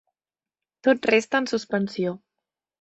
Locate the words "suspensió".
1.53-2.19